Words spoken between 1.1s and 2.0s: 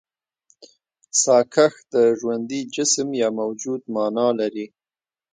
ساکښ د